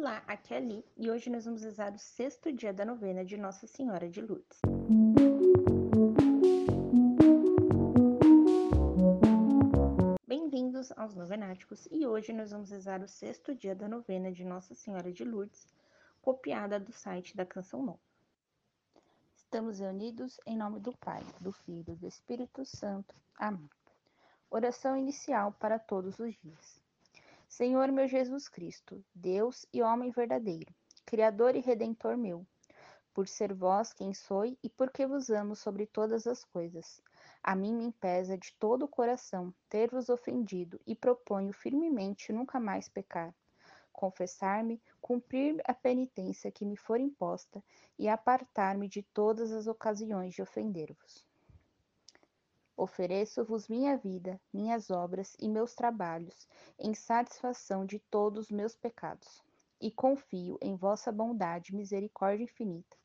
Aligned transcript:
Olá, 0.00 0.22
aqui 0.28 0.54
é 0.54 0.58
a 0.58 0.60
Li 0.60 0.84
e 0.96 1.10
hoje 1.10 1.28
nós 1.28 1.44
vamos 1.44 1.60
rezar 1.60 1.92
o 1.92 1.98
sexto 1.98 2.52
dia 2.52 2.72
da 2.72 2.84
novena 2.84 3.24
de 3.24 3.36
Nossa 3.36 3.66
Senhora 3.66 4.08
de 4.08 4.20
Lourdes. 4.20 4.60
Bem-vindos 10.24 10.92
aos 10.92 11.16
Novenáticos 11.16 11.88
e 11.90 12.06
hoje 12.06 12.32
nós 12.32 12.52
vamos 12.52 12.70
rezar 12.70 13.02
o 13.02 13.08
sexto 13.08 13.52
dia 13.56 13.74
da 13.74 13.88
novena 13.88 14.30
de 14.30 14.44
Nossa 14.44 14.72
Senhora 14.72 15.12
de 15.12 15.24
Lourdes, 15.24 15.66
copiada 16.22 16.78
do 16.78 16.92
site 16.92 17.36
da 17.36 17.44
Canção 17.44 17.82
Nova. 17.82 17.98
Estamos 19.34 19.80
reunidos 19.80 20.38
em 20.46 20.56
nome 20.56 20.78
do 20.78 20.96
Pai, 20.98 21.24
do 21.40 21.50
Filho 21.50 21.94
e 21.94 21.96
do 21.96 22.06
Espírito 22.06 22.64
Santo. 22.64 23.16
Amém. 23.36 23.68
Oração 24.48 24.96
inicial 24.96 25.50
para 25.58 25.76
todos 25.76 26.20
os 26.20 26.36
dias. 26.36 26.87
Senhor 27.48 27.90
meu 27.90 28.06
Jesus 28.06 28.46
Cristo, 28.46 29.02
Deus 29.14 29.66
e 29.72 29.82
homem 29.82 30.10
verdadeiro, 30.10 30.72
Criador 31.06 31.56
e 31.56 31.60
Redentor 31.60 32.14
meu, 32.14 32.46
por 33.14 33.26
ser 33.26 33.54
vós 33.54 33.92
quem 33.94 34.12
sou 34.12 34.44
e 34.44 34.68
porque 34.76 35.06
vos 35.06 35.30
amo 35.30 35.56
sobre 35.56 35.86
todas 35.86 36.26
as 36.26 36.44
coisas. 36.44 37.00
A 37.42 37.56
mim 37.56 37.74
me 37.74 37.90
pesa 37.90 38.36
de 38.36 38.52
todo 38.60 38.84
o 38.84 38.88
coração 38.88 39.52
ter-vos 39.66 40.10
ofendido 40.10 40.78
e 40.86 40.94
proponho 40.94 41.52
firmemente 41.52 42.32
nunca 42.34 42.60
mais 42.60 42.86
pecar. 42.86 43.34
Confessar-me, 43.92 44.80
cumprir 45.00 45.60
a 45.64 45.72
penitência 45.72 46.52
que 46.52 46.66
me 46.66 46.76
for 46.76 47.00
imposta 47.00 47.64
e 47.98 48.08
apartar-me 48.08 48.86
de 48.86 49.02
todas 49.02 49.50
as 49.52 49.66
ocasiões 49.66 50.34
de 50.34 50.42
ofender-vos. 50.42 51.26
Ofereço-vos 52.78 53.66
minha 53.66 53.96
vida, 53.96 54.40
minhas 54.52 54.88
obras 54.88 55.34
e 55.40 55.48
meus 55.48 55.74
trabalhos, 55.74 56.46
em 56.78 56.94
satisfação 56.94 57.84
de 57.84 57.98
todos 57.98 58.44
os 58.44 58.50
meus 58.52 58.76
pecados. 58.76 59.42
E 59.80 59.90
confio 59.90 60.56
em 60.62 60.76
vossa 60.76 61.10
bondade 61.10 61.72
e 61.72 61.74
misericórdia 61.74 62.44
infinita, 62.44 62.96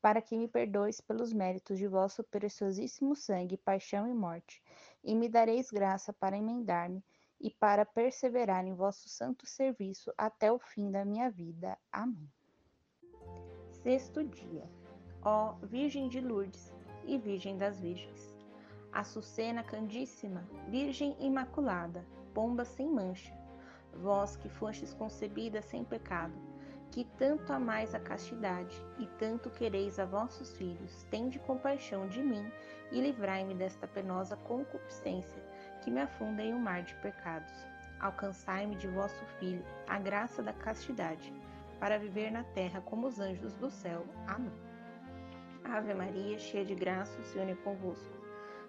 para 0.00 0.22
que 0.22 0.34
me 0.34 0.48
perdoes 0.48 1.02
pelos 1.02 1.30
méritos 1.30 1.76
de 1.76 1.86
vosso 1.86 2.24
preciosíssimo 2.24 3.14
sangue, 3.14 3.58
paixão 3.58 4.08
e 4.08 4.14
morte, 4.14 4.62
e 5.04 5.14
me 5.14 5.28
dareis 5.28 5.70
graça 5.70 6.10
para 6.10 6.38
emendar-me 6.38 7.04
e 7.38 7.50
para 7.50 7.84
perseverar 7.84 8.64
em 8.64 8.74
vosso 8.74 9.10
santo 9.10 9.44
serviço 9.44 10.10
até 10.16 10.50
o 10.50 10.58
fim 10.58 10.90
da 10.90 11.04
minha 11.04 11.30
vida. 11.30 11.76
Amém. 11.92 12.32
Sexto 13.82 14.24
dia. 14.24 14.66
Ó 15.22 15.52
Virgem 15.64 16.08
de 16.08 16.18
Lourdes 16.18 16.72
e 17.04 17.18
Virgem 17.18 17.58
das 17.58 17.78
Virgens 17.78 18.37
Açucena 18.92 19.62
Candíssima, 19.62 20.48
Virgem 20.68 21.16
Imaculada, 21.20 22.04
pomba 22.34 22.64
sem 22.64 22.88
mancha, 22.88 23.32
vós 23.92 24.36
que 24.36 24.48
fostes 24.48 24.94
concebida 24.94 25.60
sem 25.60 25.84
pecado, 25.84 26.34
que 26.90 27.04
tanto 27.16 27.52
amais 27.52 27.94
a 27.94 28.00
castidade 28.00 28.74
e 28.98 29.06
tanto 29.18 29.50
quereis 29.50 29.98
a 29.98 30.04
vossos 30.04 30.56
filhos, 30.56 31.04
tende 31.10 31.38
compaixão 31.40 32.08
de 32.08 32.22
mim 32.22 32.50
e 32.90 33.00
livrai-me 33.00 33.54
desta 33.54 33.86
penosa 33.86 34.36
concupiscência 34.36 35.42
que 35.82 35.90
me 35.90 36.00
afunda 36.00 36.42
em 36.42 36.54
um 36.54 36.58
mar 36.58 36.82
de 36.82 36.94
pecados. 36.96 37.52
Alcançai-me 38.00 38.76
de 38.76 38.88
vosso 38.88 39.24
Filho 39.38 39.64
a 39.86 39.98
graça 39.98 40.42
da 40.42 40.52
castidade, 40.52 41.32
para 41.78 41.98
viver 41.98 42.30
na 42.30 42.42
terra 42.42 42.80
como 42.80 43.06
os 43.06 43.20
anjos 43.20 43.54
do 43.54 43.70
céu. 43.70 44.04
Amém. 44.26 44.52
Ave 45.64 45.94
Maria, 45.94 46.38
cheia 46.38 46.64
de 46.64 46.74
graça, 46.74 47.20
o 47.20 47.24
Senhor 47.24 47.48
é 47.48 47.54
convosco. 47.54 48.27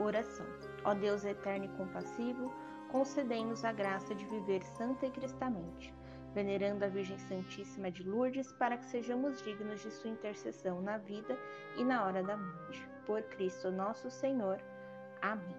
Oração. 0.00 0.46
Ó 0.84 0.92
Deus 0.92 1.24
eterno 1.24 1.66
e 1.66 1.76
compassivo, 1.76 2.52
concedei-nos 2.90 3.64
a 3.64 3.72
graça 3.72 4.14
de 4.14 4.24
viver 4.26 4.62
santa 4.62 5.06
e 5.06 5.10
cristamente, 5.10 5.94
venerando 6.32 6.84
a 6.84 6.88
Virgem 6.88 7.18
Santíssima 7.18 7.90
de 7.90 8.02
Lourdes, 8.02 8.52
para 8.52 8.76
que 8.76 8.86
sejamos 8.86 9.40
dignos 9.42 9.82
de 9.82 9.90
sua 9.92 10.10
intercessão 10.10 10.82
na 10.82 10.98
vida 10.98 11.38
e 11.76 11.84
na 11.84 12.04
hora 12.04 12.22
da 12.22 12.36
morte. 12.36 12.88
Por 13.06 13.22
Cristo 13.22 13.70
nosso 13.70 14.10
Senhor. 14.10 14.60
Amém. 15.22 15.56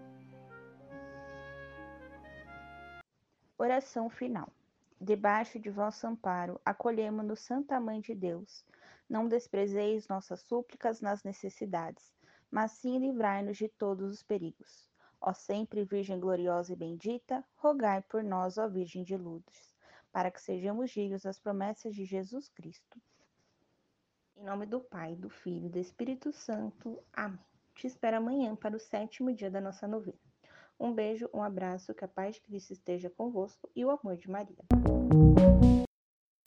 Oração 3.57 4.09
final. 4.09 4.51
Debaixo 4.99 5.59
de 5.59 5.69
vosso 5.69 6.05
amparo, 6.07 6.59
acolhemo-nos, 6.65 7.39
Santa 7.39 7.79
Mãe 7.79 8.01
de 8.01 8.13
Deus. 8.13 8.65
Não 9.09 9.27
desprezeis 9.27 10.07
nossas 10.07 10.41
súplicas 10.41 10.99
nas 10.99 11.23
necessidades 11.23 12.15
mas 12.55 12.71
sim 12.71 12.97
livrai-nos 12.99 13.57
de 13.57 13.67
todos 13.67 14.09
os 14.09 14.23
perigos. 14.23 14.89
Ó 15.19 15.33
sempre 15.33 15.83
Virgem 15.83 16.17
gloriosa 16.17 16.71
e 16.71 16.75
bendita, 16.77 17.43
rogai 17.57 18.01
por 18.03 18.23
nós, 18.23 18.57
ó 18.57 18.69
Virgem 18.69 19.03
de 19.03 19.17
Lourdes, 19.17 19.75
para 20.09 20.31
que 20.31 20.41
sejamos 20.41 20.89
dignos 20.89 21.23
das 21.23 21.37
promessas 21.37 21.93
de 21.93 22.05
Jesus 22.05 22.47
Cristo. 22.47 22.97
Em 24.37 24.45
nome 24.45 24.65
do 24.65 24.79
Pai, 24.79 25.17
do 25.17 25.29
Filho 25.29 25.65
e 25.65 25.69
do 25.69 25.79
Espírito 25.79 26.31
Santo. 26.31 26.97
Amém. 27.11 27.43
Te 27.73 27.87
espero 27.87 28.15
amanhã 28.15 28.55
para 28.55 28.77
o 28.77 28.79
sétimo 28.79 29.33
dia 29.33 29.51
da 29.51 29.59
nossa 29.59 29.85
novena. 29.85 30.17
Um 30.79 30.93
beijo, 30.93 31.29
um 31.33 31.43
abraço, 31.43 31.93
que 31.93 32.05
a 32.05 32.07
paz 32.07 32.35
de 32.35 32.41
Cristo 32.41 32.71
esteja 32.71 33.09
convosco 33.09 33.69
e 33.75 33.83
o 33.83 33.91
amor 33.91 34.15
de 34.15 34.31
Maria. 34.31 35.24